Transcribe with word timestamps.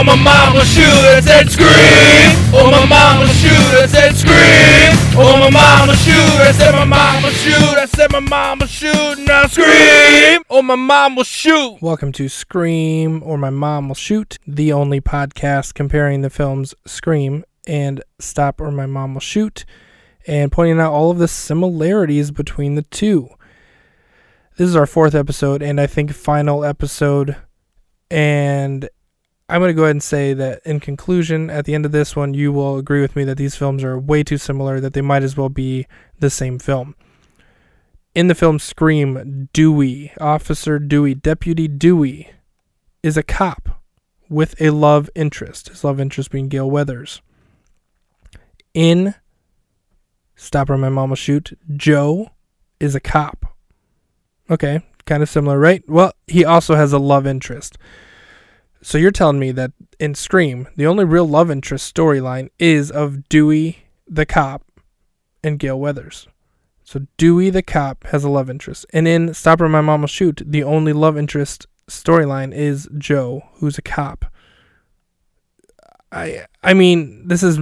Oh 0.00 0.02
my 0.02 0.50
will 0.54 0.62
shoot, 0.62 0.82
I 0.82 1.20
said 1.20 1.50
scream. 1.50 1.68
Oh 2.54 2.86
my 2.88 3.18
will 3.18 3.26
shoot, 3.26 3.50
I 3.52 3.86
said 3.86 4.16
scream. 4.16 4.96
Oh 5.14 5.50
my 5.52 5.84
will 5.86 5.92
shoot, 5.92 6.40
I 6.40 6.52
said 6.52 6.72
my 6.88 7.20
will 7.22 7.30
shoot, 7.30 7.76
I 7.76 7.84
said 7.84 8.10
my 8.10 8.54
will 8.54 8.66
shoot, 8.66 9.18
now 9.26 9.46
scream. 9.46 10.42
Oh 10.48 10.62
my 10.62 10.74
mom 10.74 11.16
will 11.16 11.24
shoot. 11.24 11.82
Welcome 11.82 12.12
to 12.12 12.30
Scream 12.30 13.22
or 13.22 13.36
My 13.36 13.50
Mom 13.50 13.88
Will 13.88 13.94
Shoot, 13.94 14.38
the 14.46 14.72
only 14.72 15.02
podcast 15.02 15.74
comparing 15.74 16.22
the 16.22 16.30
films 16.30 16.74
Scream 16.86 17.44
and 17.66 18.02
Stop 18.18 18.62
or 18.62 18.70
My 18.70 18.86
Mom 18.86 19.12
Will 19.12 19.20
Shoot, 19.20 19.66
and 20.26 20.50
pointing 20.50 20.80
out 20.80 20.94
all 20.94 21.10
of 21.10 21.18
the 21.18 21.28
similarities 21.28 22.30
between 22.30 22.74
the 22.74 22.84
two. 22.84 23.28
This 24.56 24.66
is 24.66 24.76
our 24.76 24.86
fourth 24.86 25.14
episode, 25.14 25.62
and 25.62 25.78
I 25.78 25.86
think 25.86 26.14
final 26.14 26.64
episode. 26.64 27.36
And 28.10 28.88
I'm 29.50 29.60
going 29.60 29.70
to 29.70 29.74
go 29.74 29.82
ahead 29.82 29.96
and 29.96 30.02
say 30.02 30.32
that 30.32 30.62
in 30.64 30.78
conclusion, 30.78 31.50
at 31.50 31.64
the 31.64 31.74
end 31.74 31.84
of 31.84 31.90
this 31.90 32.14
one, 32.14 32.34
you 32.34 32.52
will 32.52 32.78
agree 32.78 33.00
with 33.00 33.16
me 33.16 33.24
that 33.24 33.36
these 33.36 33.56
films 33.56 33.82
are 33.82 33.98
way 33.98 34.22
too 34.22 34.38
similar, 34.38 34.78
that 34.78 34.92
they 34.92 35.00
might 35.00 35.24
as 35.24 35.36
well 35.36 35.48
be 35.48 35.86
the 36.20 36.30
same 36.30 36.60
film. 36.60 36.94
In 38.14 38.28
the 38.28 38.36
film 38.36 38.60
Scream, 38.60 39.48
Dewey, 39.52 40.12
Officer 40.20 40.78
Dewey, 40.78 41.14
Deputy 41.14 41.66
Dewey, 41.66 42.30
is 43.02 43.16
a 43.16 43.24
cop 43.24 43.82
with 44.28 44.54
a 44.60 44.70
love 44.70 45.10
interest, 45.16 45.70
his 45.70 45.82
love 45.82 45.98
interest 45.98 46.30
being 46.30 46.48
Gale 46.48 46.70
Weathers. 46.70 47.20
In 48.72 49.16
Stop 50.36 50.70
or 50.70 50.78
My 50.78 50.90
Mama 50.90 51.16
Shoot, 51.16 51.58
Joe 51.76 52.30
is 52.78 52.94
a 52.94 53.00
cop. 53.00 53.46
Okay, 54.48 54.80
kind 55.06 55.24
of 55.24 55.28
similar, 55.28 55.58
right? 55.58 55.82
Well, 55.88 56.12
he 56.28 56.44
also 56.44 56.76
has 56.76 56.92
a 56.92 56.98
love 56.98 57.26
interest. 57.26 57.76
So 58.82 58.98
you're 58.98 59.10
telling 59.10 59.38
me 59.38 59.52
that 59.52 59.72
in 59.98 60.14
Scream, 60.14 60.68
the 60.76 60.86
only 60.86 61.04
real 61.04 61.26
love 61.26 61.50
interest 61.50 61.94
storyline 61.94 62.48
is 62.58 62.90
of 62.90 63.28
Dewey 63.28 63.84
the 64.06 64.26
cop 64.26 64.64
and 65.44 65.58
Gale 65.58 65.78
Weathers. 65.78 66.26
So 66.82 67.06
Dewey 67.16 67.50
the 67.50 67.62
cop 67.62 68.04
has 68.08 68.24
a 68.24 68.28
love 68.28 68.50
interest. 68.50 68.86
And 68.92 69.06
in 69.06 69.34
Stop 69.34 69.60
or 69.60 69.68
My 69.68 69.80
Mom 69.80 70.00
Will 70.00 70.08
Shoot, 70.08 70.42
the 70.44 70.64
only 70.64 70.92
love 70.92 71.16
interest 71.16 71.66
storyline 71.88 72.54
is 72.54 72.88
Joe, 72.98 73.42
who's 73.54 73.78
a 73.78 73.82
cop. 73.82 74.24
I 76.10 76.46
I 76.62 76.74
mean, 76.74 77.28
this 77.28 77.42
is 77.42 77.58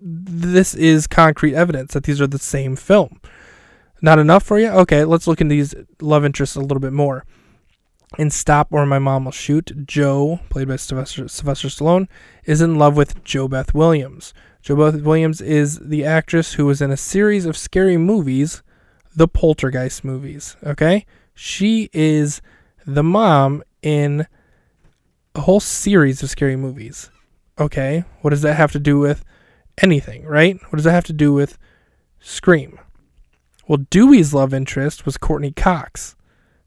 this 0.00 0.74
is 0.74 1.06
concrete 1.06 1.54
evidence 1.54 1.94
that 1.94 2.04
these 2.04 2.20
are 2.20 2.26
the 2.26 2.38
same 2.38 2.76
film. 2.76 3.20
Not 4.00 4.18
enough 4.18 4.44
for 4.44 4.58
you? 4.58 4.68
Okay, 4.68 5.04
let's 5.04 5.26
look 5.26 5.40
into 5.40 5.54
these 5.54 5.74
love 6.00 6.24
interests 6.24 6.54
a 6.54 6.60
little 6.60 6.78
bit 6.78 6.92
more. 6.92 7.24
In 8.16 8.30
Stop 8.30 8.68
or 8.70 8.86
My 8.86 8.98
Mom 8.98 9.26
Will 9.26 9.32
Shoot, 9.32 9.86
Joe, 9.86 10.40
played 10.48 10.68
by 10.68 10.76
Sylvester, 10.76 11.28
Sylvester 11.28 11.68
Stallone, 11.68 12.08
is 12.44 12.62
in 12.62 12.76
love 12.76 12.96
with 12.96 13.22
JoBeth 13.22 13.74
Williams. 13.74 14.32
JoBeth 14.64 15.02
Williams 15.02 15.40
is 15.40 15.78
the 15.78 16.06
actress 16.06 16.54
who 16.54 16.64
was 16.64 16.80
in 16.80 16.90
a 16.90 16.96
series 16.96 17.44
of 17.44 17.56
scary 17.56 17.98
movies, 17.98 18.62
the 19.14 19.28
Poltergeist 19.28 20.04
movies. 20.04 20.56
Okay? 20.64 21.04
She 21.34 21.90
is 21.92 22.40
the 22.86 23.02
mom 23.02 23.62
in 23.82 24.26
a 25.34 25.42
whole 25.42 25.60
series 25.60 26.22
of 26.22 26.30
scary 26.30 26.56
movies. 26.56 27.10
Okay? 27.58 28.04
What 28.22 28.30
does 28.30 28.42
that 28.42 28.54
have 28.54 28.72
to 28.72 28.80
do 28.80 28.98
with 28.98 29.22
anything, 29.82 30.24
right? 30.24 30.58
What 30.70 30.76
does 30.76 30.84
that 30.84 30.92
have 30.92 31.06
to 31.06 31.12
do 31.12 31.32
with 31.34 31.58
Scream? 32.20 32.78
Well, 33.66 33.84
Dewey's 33.90 34.32
love 34.32 34.54
interest 34.54 35.04
was 35.04 35.18
Courteney 35.18 35.52
Cox. 35.52 36.16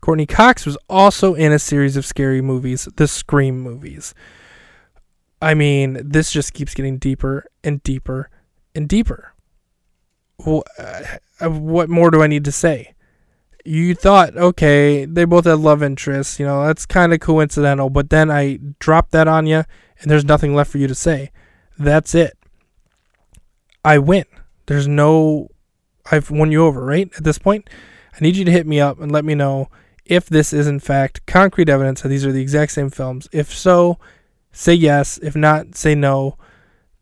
Courteney 0.00 0.26
Cox 0.26 0.64
was 0.64 0.78
also 0.88 1.34
in 1.34 1.52
a 1.52 1.58
series 1.58 1.96
of 1.96 2.06
scary 2.06 2.40
movies, 2.40 2.88
the 2.96 3.08
Scream 3.08 3.60
movies. 3.60 4.14
I 5.40 5.54
mean, 5.54 6.00
this 6.04 6.32
just 6.32 6.52
keeps 6.52 6.74
getting 6.74 6.98
deeper 6.98 7.46
and 7.62 7.82
deeper 7.82 8.30
and 8.74 8.88
deeper. 8.88 9.34
Well, 10.44 10.64
uh, 10.78 11.48
what 11.48 11.88
more 11.88 12.10
do 12.10 12.22
I 12.22 12.26
need 12.26 12.44
to 12.44 12.52
say? 12.52 12.94
You 13.64 13.94
thought, 13.94 14.36
okay, 14.36 15.04
they 15.04 15.24
both 15.24 15.44
had 15.44 15.58
love 15.58 15.82
interests, 15.82 16.38
you 16.40 16.46
know, 16.46 16.66
that's 16.66 16.86
kind 16.86 17.12
of 17.12 17.20
coincidental, 17.20 17.90
but 17.90 18.10
then 18.10 18.30
I 18.30 18.58
drop 18.78 19.10
that 19.10 19.28
on 19.28 19.46
you 19.46 19.64
and 20.00 20.10
there's 20.10 20.24
nothing 20.24 20.54
left 20.54 20.70
for 20.70 20.78
you 20.78 20.86
to 20.86 20.94
say. 20.94 21.30
That's 21.78 22.14
it. 22.14 22.36
I 23.84 23.98
win. 23.98 24.24
There's 24.66 24.88
no 24.88 25.48
I've 26.10 26.30
won 26.30 26.52
you 26.52 26.64
over, 26.64 26.84
right? 26.84 27.10
At 27.16 27.24
this 27.24 27.38
point, 27.38 27.68
I 28.14 28.18
need 28.24 28.36
you 28.36 28.44
to 28.44 28.50
hit 28.50 28.66
me 28.66 28.80
up 28.80 29.00
and 29.00 29.12
let 29.12 29.24
me 29.24 29.34
know 29.34 29.68
if 30.08 30.26
this 30.26 30.52
is 30.52 30.66
in 30.66 30.80
fact 30.80 31.24
concrete 31.26 31.68
evidence 31.68 32.02
that 32.02 32.08
these 32.08 32.26
are 32.26 32.32
the 32.32 32.42
exact 32.42 32.72
same 32.72 32.90
films. 32.90 33.28
If 33.32 33.54
so, 33.54 33.98
say 34.52 34.74
yes. 34.74 35.18
If 35.18 35.36
not, 35.36 35.76
say 35.76 35.94
no. 35.94 36.36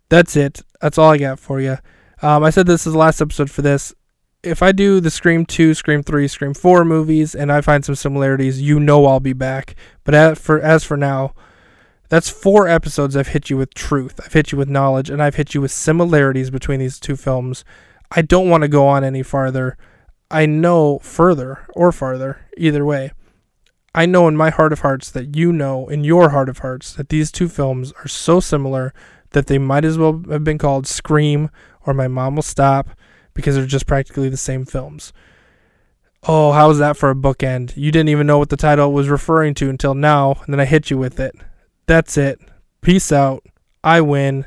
That's 0.09 0.37
it. 0.37 0.63
That's 0.81 0.99
all 0.99 1.11
I 1.11 1.19
got 1.19 1.39
for 1.39 1.61
you. 1.61 1.79
Um, 2.23 2.45
I 2.45 2.51
said 2.51 2.67
this 2.67 2.87
is 2.87 2.93
the 2.93 2.99
last 2.99 3.21
episode 3.21 3.51
for 3.51 3.63
this. 3.63 3.95
If 4.43 4.63
I 4.63 4.73
do 4.73 5.01
the 5.01 5.11
Scream 5.11 5.45
2, 5.45 5.75
Scream 5.75 6.03
3, 6.03 6.29
Scream 6.29 6.55
4 6.55 6.85
movies 6.85 7.35
and 7.35 7.51
I 7.51 7.61
find 7.61 7.85
some 7.85 7.95
similarities, 7.95 8.61
you 8.61 8.79
know 8.79 9.07
I'll 9.07 9.21
be 9.21 9.33
back. 9.33 9.75
But 10.05 10.15
as 10.15 10.39
for 10.39 10.61
as 10.61 10.85
for 10.85 10.97
now, 10.97 11.35
that's 12.09 12.29
four 12.29 12.69
episodes 12.69 13.17
I've 13.17 13.29
hit 13.29 13.51
you 13.51 13.57
with 13.57 13.75
truth. 13.75 14.21
I've 14.25 14.33
hit 14.33 14.53
you 14.53 14.59
with 14.59 14.69
knowledge 14.69 15.11
and 15.11 15.23
I've 15.23 15.35
hit 15.35 15.55
you 15.55 15.61
with 15.61 15.73
similarities 15.73 16.51
between 16.51 16.81
these 16.81 17.01
two 17.01 17.17
films. 17.17 17.65
I 18.13 18.23
don't 18.23 18.49
want 18.49 18.63
to 18.63 18.69
go 18.69 18.87
on 18.87 19.03
any 19.03 19.23
farther. 19.23 19.77
I 20.31 20.47
know 20.47 20.99
further 21.01 21.67
or 21.75 21.93
farther, 21.93 22.47
either 22.57 22.85
way. 22.85 23.13
I 23.95 24.05
know 24.07 24.29
in 24.29 24.37
my 24.37 24.51
heart 24.51 24.73
of 24.73 24.81
hearts 24.81 25.11
that 25.13 25.37
you 25.37 25.53
know 25.53 25.89
in 25.89 26.05
your 26.05 26.31
heart 26.31 26.49
of 26.49 26.59
hearts 26.59 26.93
that 26.95 27.09
these 27.09 27.33
two 27.33 27.49
films 27.49 27.93
are 27.93 28.09
so 28.09 28.41
similar 28.41 28.93
that 29.31 29.47
they 29.47 29.59
might 29.59 29.85
as 29.85 29.97
well 29.97 30.23
have 30.31 30.45
been 30.45 30.59
called 30.59 30.87
Scream 30.87 31.51
or 31.87 31.95
My 31.95 32.09
Mom 32.09 32.35
Will 32.35 32.43
Stop 32.43 32.91
because 33.33 33.55
they're 33.55 33.67
just 33.67 33.87
practically 33.87 34.29
the 34.29 34.37
same 34.37 34.65
films. 34.65 35.13
Oh, 36.29 36.53
how's 36.53 36.79
that 36.79 36.97
for 36.97 37.11
a 37.11 37.15
bookend? 37.15 37.77
You 37.77 37.93
didn't 37.93 38.09
even 38.09 38.27
know 38.27 38.39
what 38.39 38.49
the 38.49 38.57
title 38.57 38.93
was 38.93 39.09
referring 39.09 39.55
to 39.55 39.71
until 39.71 39.95
now, 39.95 40.41
and 40.45 40.53
then 40.53 40.61
I 40.61 40.65
hit 40.65 40.91
you 40.91 40.99
with 40.99 41.21
it. 41.21 41.35
That's 41.87 42.17
it. 42.17 42.41
Peace 42.81 43.13
out. 43.13 43.47
I 43.85 44.01
win. 44.01 44.45